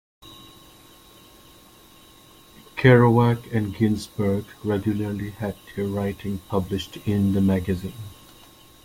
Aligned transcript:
Kerouac 2.75 3.53
and 3.53 3.75
Ginsberg 3.77 4.45
regularly 4.63 5.29
had 5.29 5.55
their 5.75 5.85
writing 5.85 6.39
published 6.49 6.97
in 7.07 7.33
the 7.33 7.41
magazine. 7.41 7.93